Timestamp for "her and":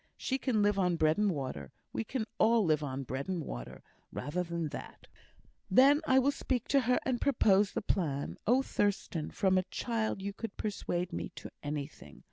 6.81-7.21